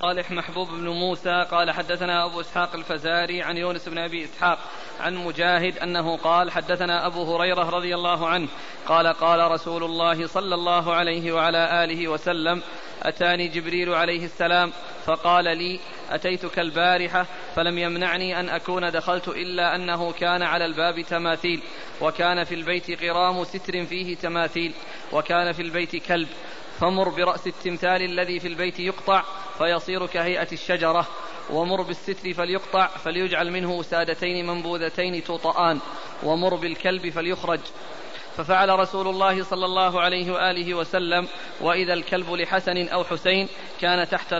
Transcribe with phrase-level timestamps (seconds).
[0.00, 4.58] صالح محبوب بن موسى قال حدثنا أبو إسحاق الفزاري عن يونس بن أبي إسحاق
[5.00, 8.48] عن مجاهد أنه قال حدثنا أبو هريرة رضي الله عنه
[8.86, 12.62] قال قال رسول الله صلى الله عليه وعلى آله وسلم
[13.02, 14.72] أتاني جبريل عليه السلام
[15.06, 15.80] فقال لي
[16.10, 17.26] أتيتك البارحة
[17.56, 21.62] فلم يمنعني أن أكون دخلت إلا أنه كان على الباب تماثيل
[22.00, 24.72] وكان في البيت قرام ستر فيه تماثيل
[25.12, 26.28] وكان في البيت كلب
[26.80, 29.22] فمر برأس التمثال الذي في البيت يقطع
[29.58, 31.06] فيصير كهيئة الشجرة.
[31.50, 35.80] ومر بالستر فليقطع فليجعل منه وسادتين منبوذتين توطآن
[36.22, 37.60] ومر بالكلب فليخرج.
[38.36, 41.28] ففعل رسول الله صلى الله عليه وآله وسلم
[41.60, 43.48] وإذا الكلب لحسن أو حسين
[43.80, 44.34] كان تحت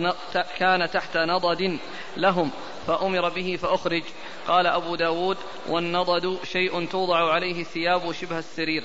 [0.58, 1.78] كان تحت نضد
[2.16, 2.50] لهم
[2.86, 4.02] فأمر به فأخرج.
[4.48, 5.36] قال أبو داود
[5.68, 8.84] والنضد شيء توضع عليه ثياب شبه السرير.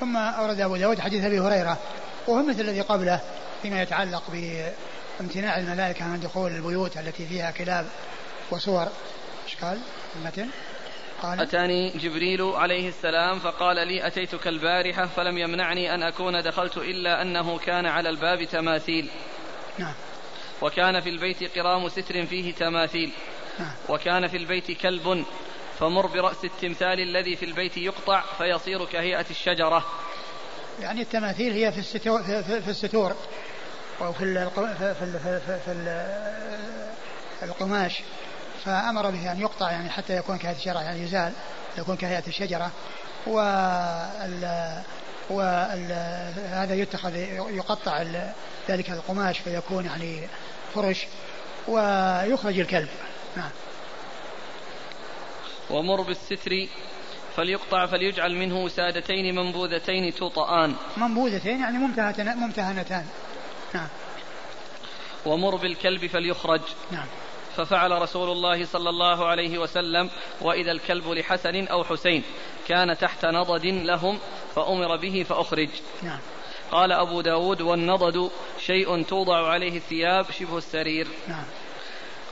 [0.00, 1.78] ثم أورد أبو داود حديث أبي هريرة
[2.28, 3.20] وهو مثل الذي قبله
[3.62, 4.22] فيما يتعلق
[5.18, 7.86] بامتناع الملائكة عن دخول البيوت التي فيها كلاب
[8.50, 8.88] وصور.
[9.46, 9.78] إيش قال؟
[10.16, 10.48] المتن؟
[11.22, 17.22] قال أتاني جبريل عليه السلام فقال لي أتيتك البارحة فلم يمنعني أن أكون دخلت إلا
[17.22, 19.10] أنه كان على الباب تماثيل.
[19.78, 19.94] نعم.
[20.62, 23.12] وكان في البيت قرام ستر فيه تماثيل.
[23.58, 23.72] نعم.
[23.88, 25.24] وكان في البيت كلب
[25.78, 29.86] فمر برأس التمثال الذي في البيت يقطع فيصير كهيئة الشجرة.
[30.80, 33.16] يعني التماثيل هي في الستور في, الستور
[34.00, 34.94] وفي في,
[35.64, 35.72] في,
[37.42, 38.02] القماش.
[38.64, 41.32] فأمر به أن يقطع يعني حتى يكون كهيئة الشجرة يعني يزال
[41.78, 42.70] يكون كهيئة الشجرة.
[43.26, 44.82] وال
[45.30, 47.16] وهذا يتخذ
[47.50, 48.02] يقطع
[48.68, 50.20] ذلك القماش فيكون يعني
[50.74, 51.06] فرش
[51.68, 52.88] ويخرج الكلب.
[53.36, 53.50] نعم.
[55.70, 56.68] ومر بالستر
[57.36, 61.78] فليقطع فليجعل منه وسادتين منبوذتين توطآن منبوذتين يعني
[62.36, 63.06] ممتهنتان.
[63.74, 63.88] نعم.
[65.26, 66.60] ومر بالكلب فليخرج.
[66.90, 67.06] نعم.
[67.56, 72.22] ففعل رسول الله صلى الله عليه وسلم وإذا الكلب لحسن أو حسين
[72.68, 74.18] كان تحت نضد لهم
[74.54, 75.68] فأمر به فأخرج.
[76.02, 76.18] نعم.
[76.70, 78.30] قال أبو داود والنضد
[78.66, 81.08] شيء توضع عليه الثياب شبه السرير.
[81.28, 81.44] نعم.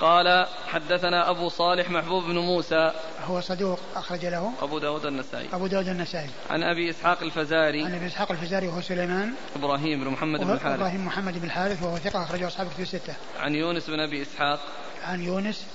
[0.01, 2.93] قال حدثنا أبو صالح محبوب بن موسى.
[3.27, 4.53] هو صدوق أخرج له.
[4.63, 5.49] أبو داود النسائي.
[5.53, 6.31] أبو داود النسائي.
[6.51, 7.85] عن أبي إسحاق الفزاري.
[7.85, 9.35] عن أبي إسحاق الفزاري وهو سليمان.
[9.57, 10.75] إبراهيم بن محمد بن الحارث.
[10.75, 13.15] إبراهيم محمد بن الحارث وهو ثقة أخرجه أصحاب كتب الستة.
[13.41, 14.61] عن يونس بن أبي إسحاق.
[15.05, 15.67] عن يونس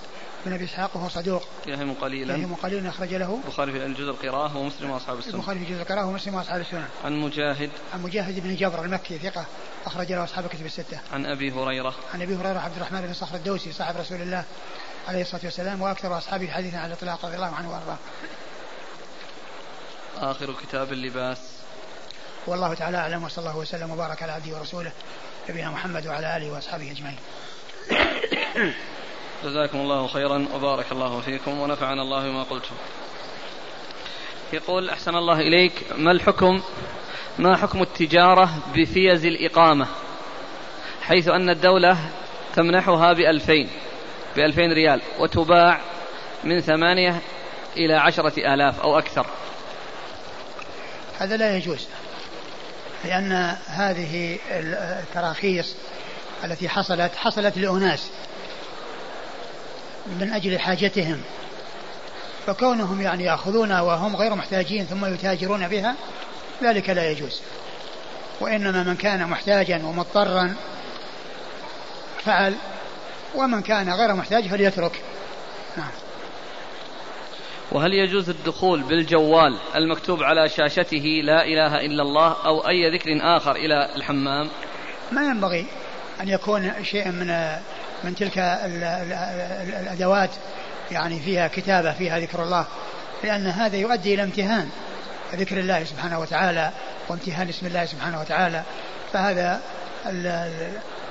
[0.46, 1.44] بن أبي إسحاق وهو صدوق.
[1.68, 2.36] يهم قليلا.
[2.36, 3.40] يهم قليلا أخرج له.
[3.46, 5.34] البخاري في الجزء القراءة ومسلم وأصحاب السنة.
[5.34, 6.88] البخاري في جزء القراءة ومسلم وأصحاب السنة.
[7.04, 7.70] عن مجاهد.
[7.94, 9.46] عن مجاهد بن جبر المكي ثقة
[9.86, 11.00] أخرج له أصحاب الكتب الستة.
[11.14, 11.96] عن أبي هريرة.
[12.14, 14.44] عن أبي هريرة عبد الرحمن بن صخر الدوسي صاحب رسول الله
[15.08, 17.98] عليه الصلاة والسلام وأكثر أصحابه حديثا على الإطلاق رضي الله عنه وأرضاه.
[20.18, 21.38] آخر كتاب اللباس.
[22.48, 24.92] والله تعالى أعلم وصلى الله وسلم وبارك على عبده ورسوله
[25.50, 27.18] نبينا محمد وعلى آله وأصحابه أجمعين.
[29.44, 32.76] جزاكم الله خيرا وبارك الله فيكم ونفعنا الله بما قلتم.
[34.54, 35.74] يقول أحسن الله إليك.
[35.98, 36.62] ما الحكم؟
[37.40, 39.88] ما حكم التجارة بفيز الإقامة؟
[41.02, 41.98] حيث أن الدولة
[42.56, 43.70] تمنحها بألفين
[44.36, 45.82] بألفين ريال وتباع
[46.44, 47.22] من ثمانية
[47.78, 49.26] إلى عشرة آلاف أو أكثر.
[51.20, 51.88] هذا لا يجوز
[53.06, 55.76] لأن هذه التراخيص
[56.44, 58.10] التي حصلت حصلت لأناس.
[60.08, 61.22] من أجل حاجتهم.
[62.48, 65.96] فكونهم يعني يأخذون وهم غير محتاجين ثم يتاجرون بها
[66.64, 67.42] ذلك لا يجوز.
[68.42, 70.56] وإنما من كان محتاجا ومضطرا
[72.24, 72.56] فعل
[73.36, 75.02] ومن كان غير محتاج فليترك.
[75.78, 75.92] نعم.
[77.72, 83.56] وهل يجوز الدخول بالجوال المكتوب على شاشته لا إله إلا الله أو أي ذكر آخر
[83.56, 84.50] إلى الحمام؟
[85.12, 85.66] ما ينبغي
[86.22, 87.30] أن يكون شيء من
[88.04, 88.38] من تلك
[89.82, 90.30] الأدوات
[90.92, 92.66] يعني فيها كتابة فيها ذكر الله
[93.24, 94.70] لأن هذا يؤدي إلى امتهان
[95.36, 96.72] ذكر الله سبحانه وتعالى
[97.10, 98.64] وامتهان اسم الله سبحانه وتعالى.
[99.14, 99.62] فهذا
[100.06, 100.26] ال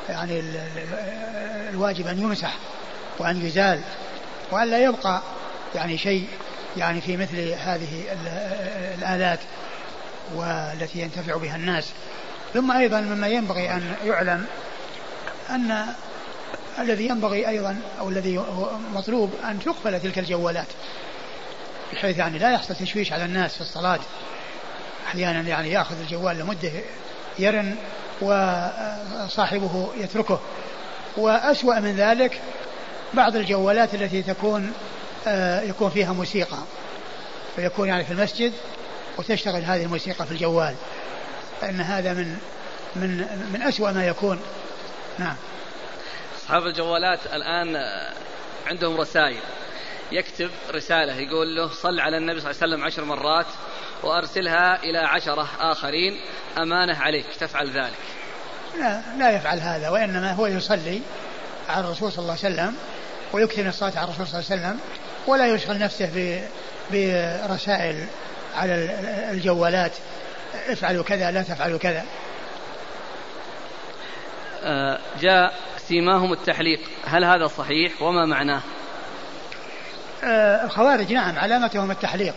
[0.09, 0.61] يعني ال
[1.71, 2.55] الواجب أن يمسح
[3.19, 3.81] وأن يزال
[4.51, 5.23] وأن لا يبقى
[5.75, 6.29] يعني شيء
[6.77, 8.05] يعني في مثل هذه
[8.99, 9.39] الآلات
[10.35, 11.91] والتي ينتفع بها الناس.
[12.55, 14.47] ثم أيضا مما ينبغي أن يعلم
[15.51, 15.87] أن
[16.81, 18.45] الذي ينبغي أيضا أو الذي
[18.95, 20.67] مطلوب أن تقفل تلك الجوالات.
[21.93, 23.99] بحيث يعني لا يحصل تشويش على الناس في الصلاة.
[25.07, 26.73] أحيانا يعني يأخذ الجوال لمدة
[27.39, 27.77] يرن
[28.21, 30.41] وصاحبه يتركه.
[31.17, 32.41] وأسوأ من ذلك
[33.15, 34.73] بعض الجوالات التي تكون
[35.27, 36.59] آه، يكون فيها موسيقى.
[37.57, 38.53] فيكون يعني في المسجد
[39.19, 40.75] وتشتغل هذه الموسيقى في الجوال.
[41.61, 42.37] فإن هذا من
[42.97, 44.41] من من أسوأ ما يكون.
[45.19, 45.37] نعم.
[46.49, 47.77] أصحاب الجوالات الآن
[48.67, 49.41] عندهم رسائل.
[50.13, 53.47] يكتب رسالة يقول له صل على النبي صلى الله عليه وسلم عشر مرات
[54.03, 56.21] وأرسلها إلى عشرة آخرين.
[56.59, 57.99] أمانة عليك تفعل ذلك.
[58.79, 61.01] لا, لا يفعل هذا وإنما هو يصلي
[61.69, 62.77] على الرسول صلى الله عليه وسلم
[63.33, 64.81] ويكثر من الصلاة على الرسول صلى الله عليه وسلم
[65.27, 66.43] ولا يشغل نفسه
[66.91, 68.07] برسائل
[68.55, 68.75] على
[69.31, 69.93] الجوالات.
[70.69, 72.05] افعلوا كذا لا تفعلوا كذا.
[74.65, 78.61] آه، جاء سيماهم التحليق؟ هل هذا صحيح؟ وما معناه؟
[80.25, 82.35] آه، الخوارج نعم علامتهم التحليق.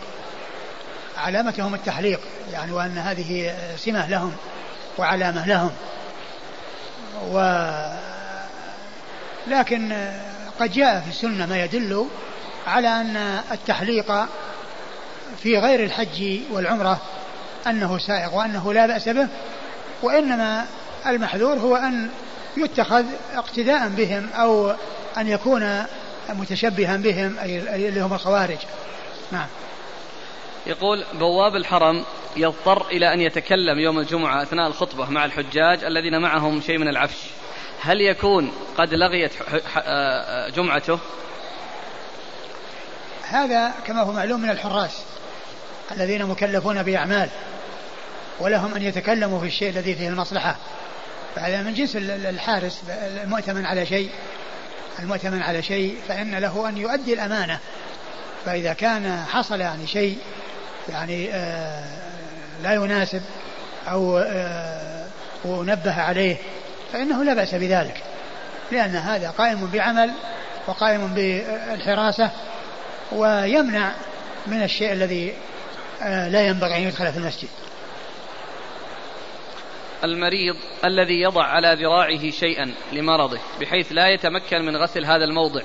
[1.16, 2.20] علامتهم التحليق
[2.52, 4.32] يعني وأن هذه سمة لهم
[4.98, 5.70] وعلامة لهم.
[7.30, 7.38] و
[9.46, 10.10] لكن
[10.60, 12.06] قد جاء في السنة ما يدل
[12.66, 13.16] على أن
[13.52, 14.12] التحليق
[15.42, 17.00] في غير الحج والعمرة
[17.66, 19.28] أنه سائغ وأنه لا بأس به
[20.02, 20.66] وإنما
[21.06, 22.10] المحذور هو أن
[22.56, 23.04] يتخذ
[23.34, 24.74] اقتداء بهم أو
[25.18, 25.84] أن يكون
[26.28, 28.58] متشبها بهم أي اللي هم الخوارج.
[29.32, 29.46] نعم.
[30.66, 32.04] يقول بواب الحرم
[32.36, 37.18] يضطر إلى أن يتكلم يوم الجمعة أثناء الخطبة مع الحجاج الذين معهم شيء من العفش.
[37.80, 39.32] هل يكون قد لغيت
[40.56, 40.98] جمعته؟
[43.22, 45.02] هذا كما هو معلوم من الحراس
[45.90, 47.28] الذين مكلفون بأعمال
[48.40, 50.56] ولهم أن يتكلموا في الشيء الذي فيه المصلحة.
[51.34, 54.10] فهذا من جنس الحارس المؤتمن على شيء
[54.98, 57.58] المؤتمن على شيء فإن له أن يؤدي الأمانة.
[58.44, 60.18] فإذا كان حصل يعني شيء
[60.88, 61.84] يعني آه
[62.62, 63.22] لا يناسب
[63.88, 65.06] أو آه
[65.44, 66.36] ونبه عليه
[66.92, 68.02] فإنه لا بأس بذلك.
[68.72, 70.10] لأن هذا قائم بعمل
[70.66, 72.30] وقائم بالحراسة
[73.12, 73.92] ويمنع
[74.46, 75.34] من الشيء الذي
[76.02, 77.48] آه لا ينبغي أن يدخل في المسجد.
[80.04, 85.62] المريض الذي يضع على ذراعه شيئا لمرضه بحيث لا يتمكن من غسل هذا الموضع.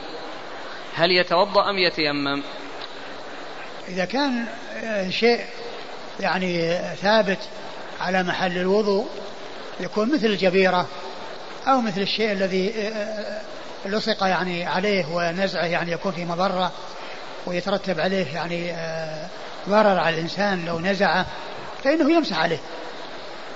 [0.96, 2.44] هل يتوضأ أم يتيمم؟
[3.88, 4.46] إذا كان
[4.84, 5.46] آه، شيء
[6.20, 7.40] يعني ثابت
[8.02, 9.08] على محل الوضوء
[9.80, 10.88] يكون مثل الجبيرة
[11.68, 13.42] أو مثل الشيء الذي آه، آه،
[13.86, 16.72] لصق يعني عليه ونزعه يعني يكون في مضرة
[17.46, 18.74] ويترتب عليه يعني
[19.70, 21.26] ضرر على الإنسان لو نزعه
[21.84, 22.60] فإنه يمسح عليه.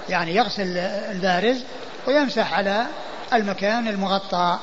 [0.10, 1.64] يعني يغسل البارز
[2.08, 2.86] ويمسح على
[3.34, 4.60] المكان المغطى.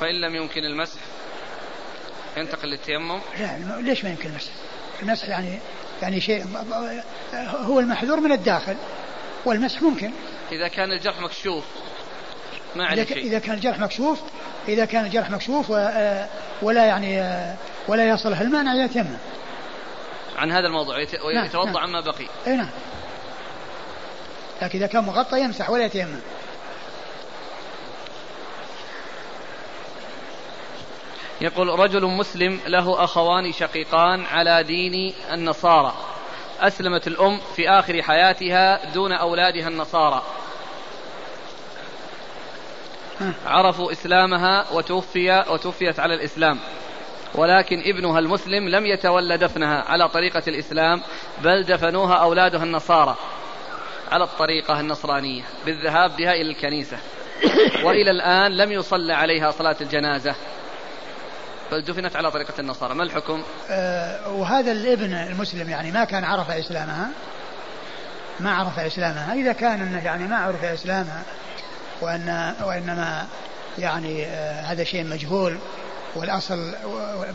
[0.00, 1.00] فإن لم يمكن المسح
[2.36, 4.50] ينتقل للتيمم؟ لا ليش ما يمكن المسح؟
[5.02, 5.58] المسح يعني
[6.02, 6.46] يعني شيء
[7.34, 8.76] هو المحذور من الداخل
[9.44, 10.10] والمسح ممكن.
[10.52, 11.64] إذا كان الجرح مكشوف
[12.76, 13.18] ما عليه شيء.
[13.18, 14.20] إذا كان الجرح مكشوف
[14.68, 15.70] إذا كان الجرح مكشوف
[16.62, 17.18] ولا يعني
[17.88, 19.16] ولا يصله المانع يتيمم.
[20.36, 21.76] عن هذا الموضوع ويتوضأ نعم.
[21.76, 22.26] عما بقي.
[22.46, 22.70] إي نعم.
[24.62, 26.20] لكن إذا كان مغطى يمسح ولا يتيمم.
[31.40, 35.94] يقول رجل مسلم له أخوان شقيقان على دين النصارى.
[36.60, 40.22] أسلمت الأم في آخر حياتها دون أولادها النصارى.
[43.46, 46.58] عرفوا إسلامها وتوفي وتوفيت على الإسلام.
[47.34, 51.02] ولكن ابنها المسلم لم يتولى دفنها على طريقة الإسلام
[51.42, 53.16] بل دفنوها أولادها النصارى.
[54.12, 56.96] على الطريقة النصرانية بالذهاب بها إلى الكنيسة.
[57.84, 60.34] وإلى الآن لم يصلى عليها صلاة الجنازة.
[61.72, 62.94] بل دفنت على طريقة النصارى.
[62.94, 67.08] ما الحكم؟ أه وهذا الابن المسلم يعني ما كان عرف إسلامها؟
[68.40, 69.34] ما عرف إسلامها.
[69.34, 71.22] إذا كان أنه يعني ما عرف إسلامها
[72.00, 73.26] وأن وإنما
[73.78, 75.58] يعني آه هذا شيء مجهول
[76.14, 76.74] والأصل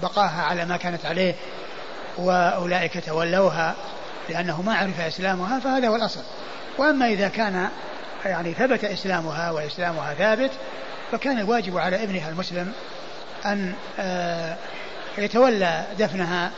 [0.01, 1.35] بقاها على ما كانت عليه
[2.17, 3.75] وأولئك تولوها
[4.29, 6.21] لأنه ما عرف إسلامها فهذا هو الأصل.
[6.79, 7.69] وأما إذا كان
[8.25, 10.51] يعني ثبت إسلامها وإسلامها ثابت
[11.11, 12.73] فكان الواجب على ابنها المسلم
[13.45, 14.57] أن آه،
[15.17, 16.51] يتولى دفنها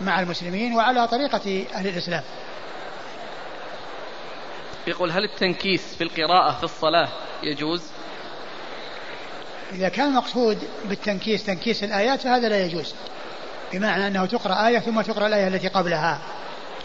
[0.00, 2.22] مع المسلمين وعلى طريقة أهل الإسلام.
[4.86, 7.08] يقول هل التنكيس في القراءة في الصلاة
[7.42, 7.82] يجوز؟
[9.72, 12.94] إذا كان مقصود بالتنكيس تنكيس الآيات فهذا لا يجوز.
[13.72, 16.18] بمعنى أنه تقرأ آية ثم تقرأ الآية التي قبلها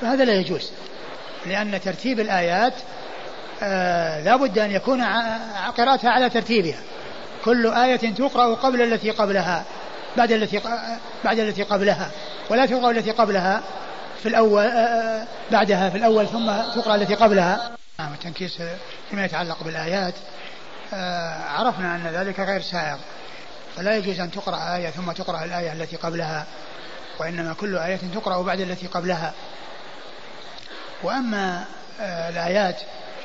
[0.01, 0.71] فهذا لا يجوز.
[1.46, 2.74] لأن ترتيب الآيات
[3.63, 5.03] آه لا بد أن يكون
[5.77, 6.79] قراءتها على ترتيبها.
[7.46, 9.63] كل آية تقرأ قبل التي قبلها
[10.17, 10.62] بعد التي
[11.24, 12.12] بعد التي قبلها
[12.50, 13.62] ولا تقرأ التي قبلها
[14.24, 17.72] في الأول آه, آه، بعدها في الأول ثم تقرأ التي قبلها.
[18.00, 18.62] نعم التنكيس
[19.10, 20.13] فيما يتعلق بالآيات
[21.48, 22.98] عرفنا أن ذلك غير سائغ.
[23.75, 26.46] فلا يجوز أن تقرأ آية ثم تقرأ الآية التي قبلها
[27.19, 29.34] وإنما كل آية تقرأ بعد التي قبلها.
[31.03, 31.65] وأما
[32.00, 32.82] آه، الآيات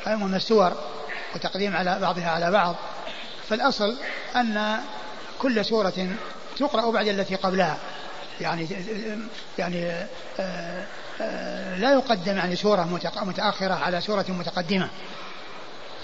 [0.07, 0.73] أما السور
[1.35, 2.77] وتقديم على بعضها على بعض
[3.49, 3.97] فالأصل
[4.37, 4.79] أن
[5.39, 6.09] كل سورة
[6.59, 7.79] تقرأ بعد التي قبلها.
[8.41, 8.69] يعني
[9.59, 9.93] يعني
[10.41, 10.85] آه،
[11.21, 14.89] آه، لا يقدم يعني سورة متأخرة على سورة متقدمة.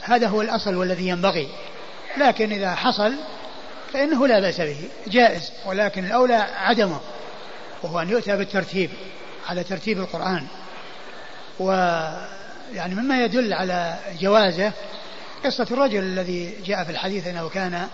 [0.03, 1.49] هذا هو الأصل والذي ينبغي.
[2.17, 3.15] لكن إذا حصل
[3.93, 4.89] فإنه لا بأس به.
[5.07, 5.53] جائز.
[5.67, 7.01] ولكن الأولى عدمه
[7.83, 8.91] وهو أن يؤتى بالترتيب
[9.49, 10.47] على ترتيب القرآن.
[11.61, 14.73] ويعني مما يدل على جوازه
[15.45, 17.89] قصة الرجل الذي جاء في الحديث أنه كان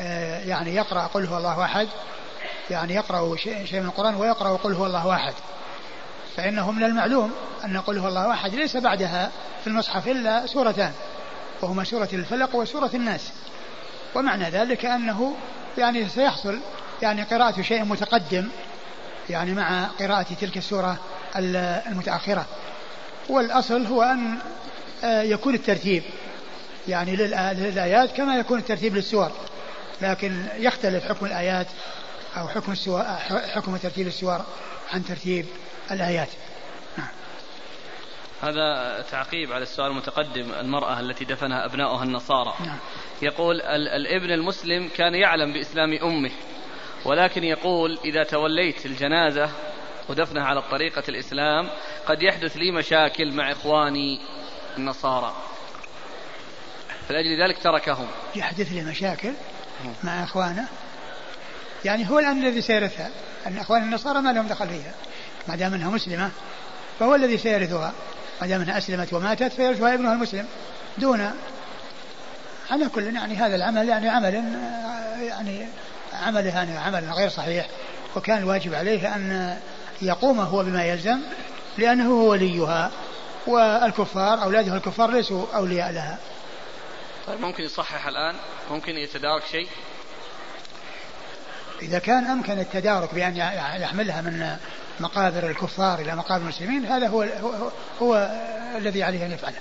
[0.00, 1.88] آه، يعني يقرأ قل هو الله أحد
[2.70, 5.34] يعني يقرأ شيء من القرآن ويقرأ قل هو الله أحد.
[6.36, 7.32] فإنه من المعلوم
[7.64, 10.92] أن قل هو الله أحد ليس بعدها في المصحف إلا سورتان
[11.62, 13.32] وهما سورة الفلق وسورة الناس.
[14.14, 15.36] ومعنى ذلك أنه
[15.78, 16.58] يعني سيحصل
[17.02, 18.48] يعني قراءة شيء متقدم
[19.30, 20.96] يعني مع قراءة تلك السورة
[21.36, 22.46] المتأخرة.
[23.28, 24.38] والأصل هو أن
[25.04, 26.02] آه، يكون الترتيب
[26.88, 29.32] يعني للآيات كما يكون الترتيب للسور
[30.02, 31.66] لكن يختلف حكم الآيات
[32.36, 33.02] أو حكم السور
[33.54, 34.40] حكم ترتيب السور
[34.92, 35.46] عن ترتيب
[35.90, 36.28] الآيات
[36.98, 37.08] نعم.
[38.42, 42.78] هذا تعقيب على السؤال المتقدم المرأة التي دفنها أبناؤها النصارى نعم.
[43.22, 46.30] يقول الابن المسلم كان يعلم بإسلام أمه
[47.04, 49.50] ولكن يقول إذا توليت الجنازة
[50.08, 51.70] ودفنها على طريقة الإسلام.
[52.06, 54.20] قد يحدث لي مشاكل مع إخواني
[54.78, 55.34] النصارى.
[57.08, 58.06] فلأجل ذلك تركهم.
[58.36, 59.32] يحدث لي مشاكل
[60.04, 60.68] مع إخوانه.
[61.84, 63.10] يعني هو الآن الذي سيرثها.
[63.46, 64.94] أن إخوان النصارى ما لهم دخل فيها.
[65.48, 66.30] ما دام أنها مسلمة
[67.00, 67.92] فهو الذي سيرثها.
[68.40, 70.46] ما دام أنها أسلمت وماتت فيرثها ابنها المسلم.
[70.98, 71.30] دون
[72.70, 74.34] على كل يعني هذا العمل يعني عمل
[75.20, 75.66] يعني
[76.12, 77.66] عمله يعني عمل غير صحيح.
[78.16, 79.58] وكان الواجب عليه أن
[80.02, 81.20] يقوم هو بما يلزم
[81.78, 82.90] لأنه هو وليها
[83.46, 86.18] والكفار أولادها الكفار ليسوا أولياء لها.
[87.26, 88.34] طيب ممكن يصحح الآن؟
[88.70, 89.68] ممكن يتدارك شيء؟
[91.82, 93.36] إذا كان أمكن التدارك بأن
[93.80, 94.56] يحملها من
[95.00, 97.70] مقابر الكفار إلى مقابر المسلمين هذا هو, هو,
[98.02, 98.30] هو
[98.76, 99.60] الذي عليه أن يفعله.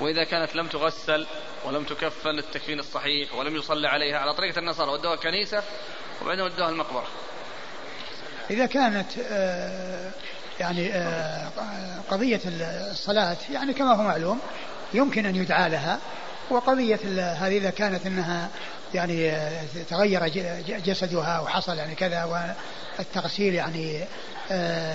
[0.00, 1.26] وإذا كانت لم تغسل
[1.64, 5.62] ولم تكفن للتكفين الصحيح ولم يصلى عليها على طريقة النصارى ودوها كنيسة
[6.22, 7.06] وبعدين ودوها المقبرة.
[8.50, 10.10] إذا كانت آه،
[10.60, 11.48] يعني آه،
[12.10, 12.40] قضية
[12.90, 14.40] الصلاة يعني كما هو معلوم
[14.94, 15.98] يمكن أن يدعى لها
[16.50, 18.48] وقضية هذه إذا كانت أنها
[18.94, 20.28] يعني آه، تغير
[20.68, 22.24] جسدها وحصل يعني كذا
[22.98, 24.00] والتغسيل يعني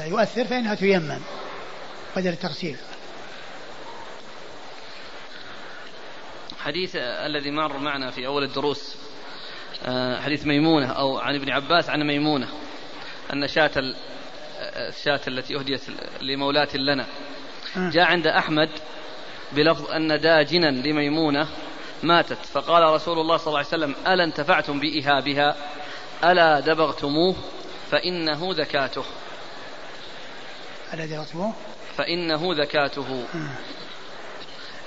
[0.08, 1.20] يؤثر فإنها تيمم
[2.16, 2.78] بدل التغسيل.
[6.60, 8.96] حديث الذي مر معنا في أول الدروس
[10.24, 12.48] حديث ميمونة أو عن ابن عباس عن ميمونة.
[13.34, 13.72] أن شاة
[14.60, 15.82] الشاة التي أهديت
[16.22, 17.06] لمولاة لنا.
[17.78, 17.90] آه.
[17.90, 18.70] جاء عند أحمد
[19.52, 21.48] بلفظ أن داجنا لميمونة
[22.04, 22.46] ماتت.
[22.46, 25.56] فقال رسول الله صلى الله عليه وسلم ألا انتفعتم بإهابها؟
[26.24, 27.36] ألا دبغتموه؟
[27.92, 29.04] فإنه ذكاته.
[30.94, 31.54] ألا دبغتموه؟
[31.98, 33.26] فإنه ذكاته.
[33.36, 33.50] آه.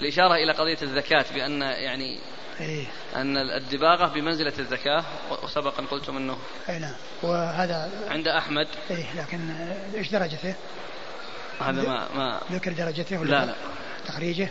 [0.01, 2.21] الإشارة إلى قضية الزكاة بأن يعني
[2.61, 5.05] إيه؟ أن الدباغة بمنزلة الزكاة
[5.43, 6.37] وسبق أن قلتم أنه
[6.69, 6.95] أي نعم.
[7.23, 8.69] وهذا عند أحمد.
[8.91, 9.51] إيه لكن
[9.95, 10.55] إيش درجته؟
[11.61, 13.55] هذا ما ما ذكر درجته ولا لا لا؟
[14.07, 14.49] تخريجه؟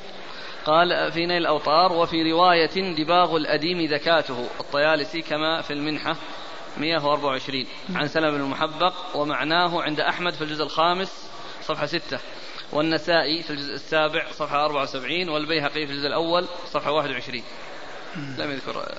[0.66, 6.16] قال في نيل الأوطار وفي رواية دباغ الأديم زكاته الطيالسي كما في المنحة
[6.78, 7.66] 124
[7.96, 11.30] عن سلم بن المحبق ومعناه عند أحمد في الجزء الخامس
[11.62, 12.20] صفحة 6
[12.72, 17.44] والنسائي في الجزء السابع صفحة 74 والبيهقي في الجزء الأول صفحة 21
[18.16, 18.98] لم يذكر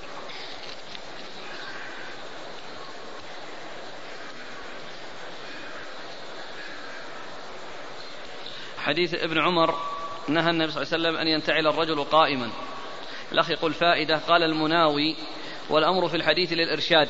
[8.77, 9.75] حديث ابن عمر
[10.27, 12.49] نهى النبي صلى الله عليه وسلم أن ينتعل الرجل قائما.
[13.31, 15.15] الأخ يقول فائدة قال المناوي
[15.69, 17.09] والأمر في الحديث للإرشاد.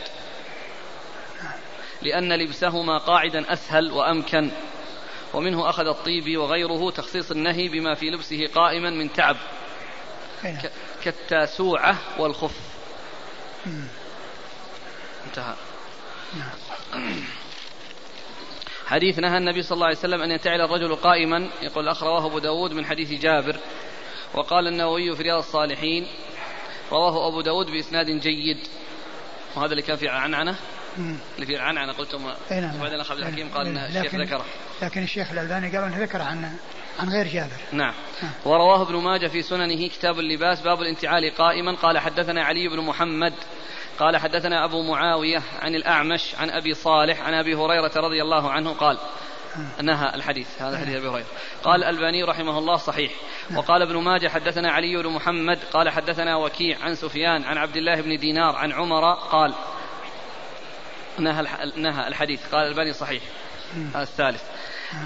[2.02, 4.52] لأن لبسهما قاعدا أسهل وأمكن
[5.34, 9.38] ومنه أخذ الطيبي وغيره تخصيص النهي بما في لبسه قائما من تعب.
[11.04, 12.56] كالتاسوعة والخف.
[15.28, 15.56] انتهى.
[18.86, 22.40] حديث نهى النبي صلى الله عليه وسلم أن ينتعل الرجل قائما يقول الأخ رواه أبو
[22.40, 23.60] داود من حديث جابر
[24.34, 26.08] وقال النووي في رياض الصالحين
[26.92, 28.68] رواه أبو داود بإسناد جيد.
[29.56, 30.56] وهذا اللي كان في عنعنة؟
[31.36, 32.32] اللي في العنعنة قلتم.
[32.52, 32.76] نعم.
[32.76, 34.46] وبعدين الأخ عبد الحكيم قال أن الشيخ ذكره.
[34.82, 36.56] لكن الشيخ الألباني قال أنه ذكر عن
[37.00, 37.62] عن غير جابر.
[37.72, 37.94] نعم.
[38.46, 41.76] ورواه ابن ماجه في سننه كتاب اللباس باب الانتعال قائما.
[41.76, 43.34] قال حدثنا علي بن محمد.
[44.00, 48.74] قال حدثنا أبو معاوية عن الأعمش عن أبي صالح عن أبي هريرة رضي الله عنه
[48.74, 48.98] قال
[49.82, 51.26] نهى الحديث هذا حديث أبي هريرة.
[51.64, 53.12] قال الألباني رحمه الله صحيح.
[53.56, 55.60] وقال ابن ماجه حدثنا علي بن محمد.
[55.74, 59.54] قال حدثنا وكيع عن سفيان عن عبد الله بن دينار عن عمر قال
[61.20, 61.46] نهى
[61.76, 62.54] نهى الحديث.
[62.54, 63.24] قال الألباني صحيح.
[63.96, 64.44] الثالث.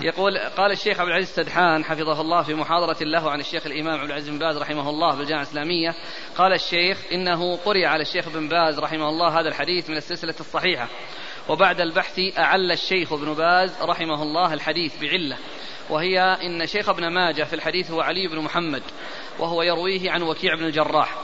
[0.01, 4.09] يقول قال الشيخ عبد العزيز السدحان حفظه الله في محاضرة له عن الشيخ الإمام عبد
[4.09, 5.95] العزيز بن باز رحمه الله بالجامعة الإسلامية.
[6.37, 10.87] قال الشيخ إنه قرئ على الشيخ بن باز رحمه الله هذا الحديث من السلسلة الصحيحة.
[11.49, 15.37] وبعد البحث أعل الشيخ ابن باز رحمه الله الحديث بعلة.
[15.89, 18.83] وهي إن شيخ ابن ماجه في الحديث هو علي بن محمد
[19.39, 21.15] وهو يرويه عن وكيع بن الجراح.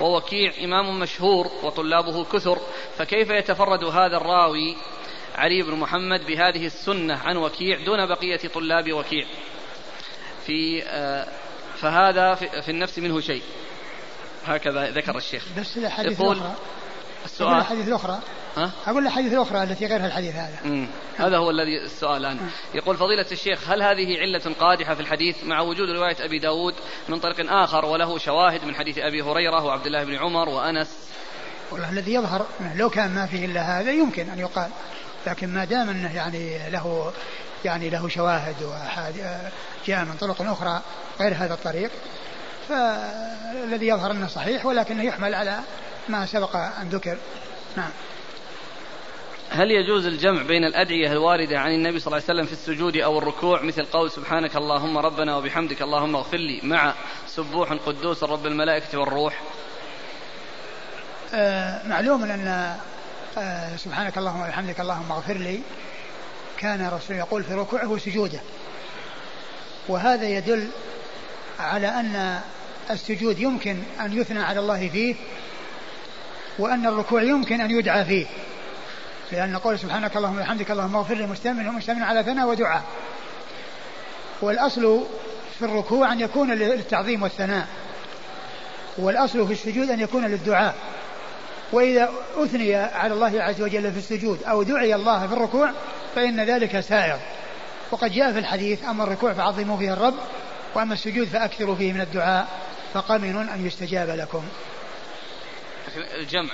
[0.00, 2.58] ووكيع إمام مشهور وطلابه كثر
[2.96, 4.76] فكيف يتفرد هذا الراوي؟
[5.34, 9.26] علي بن محمد بهذه السنة عن وكيع دون بقية طلاب وكيع.
[10.46, 11.28] في آه،
[11.76, 13.42] فهذا في النفس منه شيء.
[14.46, 15.44] هكذا ذكر الشيخ.
[15.58, 16.54] بس الأحاديث يقول الأخرى
[17.24, 17.54] السؤال.
[17.54, 18.20] الأحاديث الأخرى
[18.56, 20.58] ها؟ أقول الحديث الأخرى التي غيرها الحديث هذا.
[20.64, 20.88] مم.
[21.16, 22.50] هذا هو الذي السؤال الآن.
[22.74, 26.74] يقول فضيلة الشيخ هل هذه علة قادحة في الحديث مع وجود رواية أبي داود
[27.08, 31.10] من طريق آخر وله شواهد من حديث أبي هريرة وعبد الله بن عمر وأنس؟
[31.72, 34.70] والله الذي يظهر لو كان ما فيه إلا هذا يمكن أن يقال.
[35.26, 37.12] لكن ما دام أنه يعني له
[37.64, 38.56] يعني له شواهد
[39.86, 40.82] جاء من طرق أخرى
[41.20, 41.90] غير هذا الطريق
[42.68, 45.58] فالذي يظهر أنه صحيح ولكنه يحمل على
[46.08, 47.18] ما سبق أن ذكر.
[47.76, 47.90] نعم.
[49.50, 53.18] هل يجوز الجمع بين الأدعية الواردة عن النبي صلى الله عليه وسلم في السجود أو
[53.18, 56.94] الركوع مثل قول سبحانك اللهم ربنا وبحمدك اللهم اغفر لي مع
[57.26, 59.40] سبوح قدوس رب الملائكة والروح؟
[61.34, 62.76] آه معلوم أن
[63.38, 65.60] آه سبحانك اللهم وبحمدك اللهم اغفر لي.
[66.58, 68.40] كان الرسول يقول في ركوعه وسجوده
[69.88, 70.68] وهذا يدل
[71.60, 72.40] على أن
[72.90, 75.14] السجود يمكن أن يثنى على الله فيه
[76.58, 78.26] وأن الركوع يمكن أن يدعى فيه.
[79.32, 82.82] لأن قول سبحانك اللهم وبحمدك اللهم اغفر لي مستمر مستمر على ثناء ودعاء.
[84.42, 85.06] والأصل
[85.58, 87.66] في الركوع أن يكون للتعظيم والثناء.
[88.98, 90.74] والأصل في السجود أن يكون للدعاء.
[91.72, 95.72] وإذا أثني على الله عز وجل في السجود أو دعي الله في الركوع
[96.14, 97.18] فإن ذلك سائر.
[97.90, 100.14] وقد جاء في الحديث أما الركوع فعظموا فيه الرب
[100.74, 102.48] وأما السجود فأكثروا فيه من الدعاء
[102.94, 104.44] فقمن أن يستجاب لكم.
[105.96, 106.50] الجمع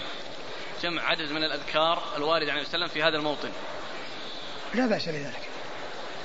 [0.82, 3.48] جمع عدد من الأذكار الواردة عن وسلم في هذا الموطن.
[4.74, 5.40] لا بأس بذلك.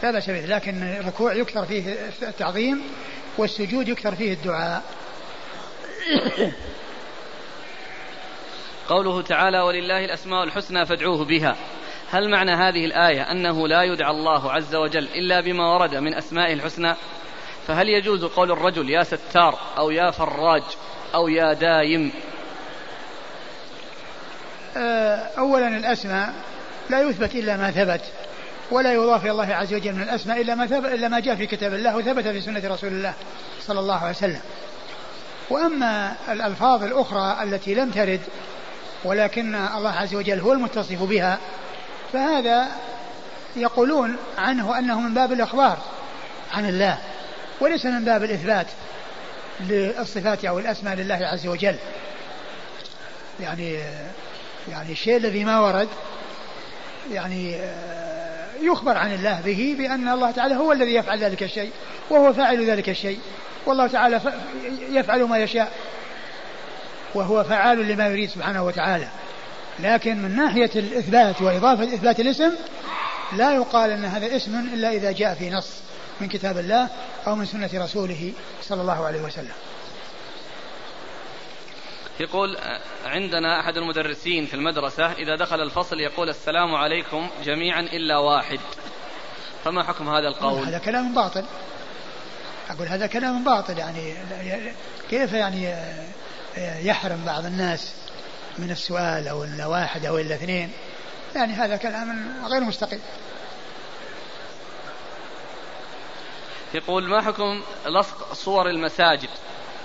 [0.04, 0.50] لا بأس بذلك.
[0.50, 2.84] لكن الركوع يكثر فيه التعظيم
[3.38, 4.84] والسجود يكثر فيه الدعاء.
[8.92, 11.56] قوله تعالى ولله الأسماء الحسنى فادعوه بها.
[12.12, 16.54] هل معنى هذه الآية أنه لا يدعى الله عز وجل إلا بما ورد من أسمائه
[16.54, 16.96] الحسنى؟
[17.68, 20.64] فهل يجوز قول الرجل يا ستار أو يا فراج
[21.16, 22.12] أو يا دايم؟
[24.78, 26.34] آه، أولا الأسماء
[26.90, 28.02] لا يثبت إلا ما ثبت
[28.72, 31.46] ولا يضاف إلى الله عز وجل من الأسماء إلا ما ثبت إلا ما جاء في
[31.46, 33.14] كتاب الله وثبت في سنة رسول الله
[33.62, 34.42] صلى الله عليه وسلم.
[35.50, 38.22] وأما الألفاظ الأخرى التي لم ترد
[39.04, 41.38] ولكن الله عز وجل هو المتصف بها.
[42.14, 42.68] فهذا
[43.56, 45.78] يقولون عنه أنه من باب الإخبار
[46.54, 46.98] عن الله
[47.60, 48.68] وليس من باب الإثبات
[49.60, 51.76] للصفات أو الأسماء لله عز وجل.
[53.40, 53.80] يعني
[54.70, 55.88] يعني الشيء الذي ما ورد
[57.12, 61.72] يعني آه، يخبر عن الله به بأن الله تعالى هو الذي يفعل ذلك الشيء
[62.10, 63.20] وهو فاعل ذلك الشيء.
[63.66, 64.22] والله تعالى
[64.90, 65.72] يفعل ما يشاء.
[67.16, 69.08] وهو فعال لما يريد سبحانه وتعالى.
[69.80, 72.52] لكن من ناحية الإثبات وإضافة إثبات الاسم
[73.34, 75.70] لا يقال أن هذا اسم إلا إذا جاء في نص
[76.22, 76.90] من كتاب الله
[77.28, 79.54] أو من سنة رسوله صلى الله عليه وسلم.
[82.20, 82.58] يقول
[83.06, 88.60] عندنا أحد المدرسين في المدرسة إذا دخل الفصل يقول السلام عليكم جميعا إلا واحد.
[89.64, 91.44] فما حكم هذا القول؟ هذا كلام باطل.
[92.70, 94.14] أقول هذا كلام باطل يعني
[95.10, 95.76] كيف يعني
[96.58, 97.94] يحرم بعض الناس
[98.58, 100.72] من السؤال أو إلا واحد أو إلا اثنين
[101.36, 103.02] يعني هذا كلام غير مستقيم.
[106.74, 109.30] يقول ما حكم لصق صور المساجد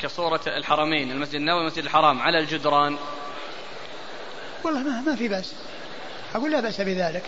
[0.03, 2.97] كصورة الحرمين المسجد النبوي والمسجد الحرام على الجدران؟
[4.65, 5.55] والله ما, ما في بأس.
[6.35, 7.23] أقول لا بأس بذلك.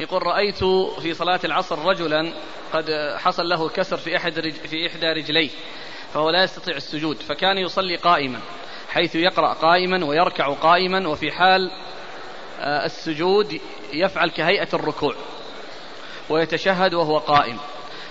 [0.00, 0.64] يقول رأيت
[1.02, 2.32] في صلاة العصر رجلا
[2.72, 2.84] قد
[3.16, 5.50] حصل له كسر في أحد رج في إحدى رجليه.
[6.14, 8.40] فهو لا يستطيع السجود فكان يصلي قائما
[8.88, 11.70] حيث يقرأ قائما ويركع قائما وفي حال
[12.60, 13.60] آه، السجود
[13.92, 15.14] يفعل كهيئة الركوع
[16.30, 17.58] ويتشهد وهو قائم.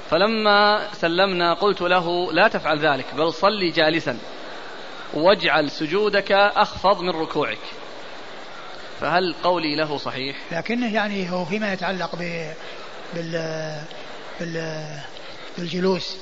[0.10, 4.18] فلما سلمنا قلت له لا تفعل ذلك بل صلي جالسا
[5.14, 7.58] واجعل سجودك أخفض من ركوعك.
[9.02, 12.52] فهل قولي له صحيح؟ لكنه يعني هو فيما يتعلق ب
[13.14, 13.32] بال
[14.40, 14.86] بال
[15.58, 16.18] بالجلوس.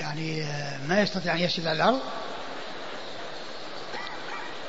[0.00, 0.44] يعني
[0.88, 2.00] ما يستطيع أن يسجد على الأرض.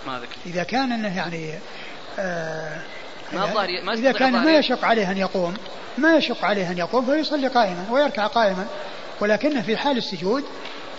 [0.07, 0.35] ما ذكر.
[0.45, 1.53] إذا كان أنه يعني
[2.19, 2.81] آه
[3.33, 5.53] ما ما إذا كان ما يشق عليه أن يقوم
[5.97, 8.65] ما يشق عليه أن يقوم فيصلي قائما ويركع قائما.
[9.19, 10.43] ولكنه في حال السجود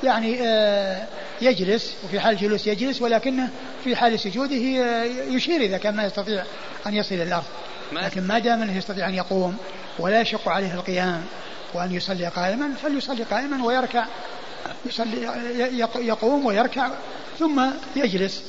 [0.05, 1.07] يعني آه
[1.41, 3.51] يجلس وفي حال الجلوس يجلس ولكنه
[3.85, 6.45] في حال سجوده آه، يشير إذا كان ما يستطيع
[6.87, 7.45] أن يصل إلى الأرض.
[7.93, 9.57] لكن ما دام أنه يستطيع أن يقوم
[9.99, 11.25] ولا يشق عليه القيام
[11.75, 14.07] وأن يصلي قائما فليصلي قائما ويركع
[14.87, 15.23] يصلي
[15.97, 16.91] يقوم ويركع
[17.39, 18.45] ثم يجلس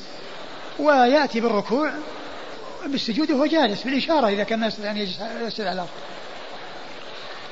[0.79, 1.93] ويأتي بالركوع
[2.85, 5.21] بالسجود وهو جالس بالإشارة إذا كان يستطيع أن يجلس
[5.59, 5.89] على الأرض.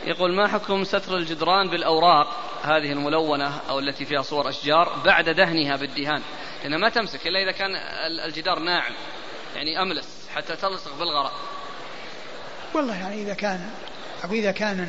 [0.06, 2.28] يقول ما حكم ستر الجدران بالأوراق
[2.64, 6.22] هذه الملونة أو التي فيها صور أشجار بعد دهنها بالدهان؟
[6.64, 7.76] لأنها ما تمسك إلا إذا كان
[8.26, 8.94] الجدار ناعم
[9.56, 11.34] يعني أملس حتى تلصق بالغراء
[12.74, 13.70] والله يعني إذا كان
[14.24, 14.80] أو إذا كان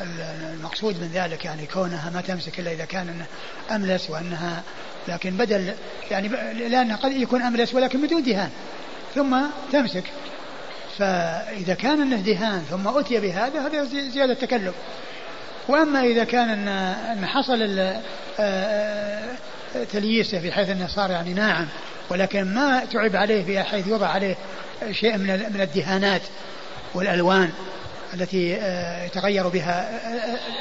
[0.00, 3.24] المقصود من ذلك يعني كونها ما تمسك إلا إذا كان
[3.70, 4.62] أملس وأنها
[5.08, 5.74] لكن بدل
[6.10, 6.28] يعني
[6.68, 8.50] لأنها قد يكون أملس ولكن بدون دهان
[9.14, 9.36] ثم
[9.72, 10.04] تمسك.
[10.98, 14.74] فإذا كان أنه دهان ثم أتي بهذا هذا زيادة تكلف
[15.68, 17.80] وأما إذا كان أن حصل
[19.92, 21.66] تلييسه بحيث أنه صار يعني ناعم
[22.10, 24.36] ولكن ما تعب عليه بحيث يوضع عليه
[24.90, 26.22] شيء من من الدهانات
[26.94, 27.50] والألوان.
[28.14, 28.58] التي
[29.06, 30.00] يتغير بها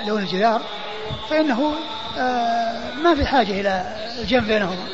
[0.08, 0.62] لون الجدار
[1.30, 1.74] فإنه
[3.04, 4.88] ما في حاجة إلى الجمع بينهما.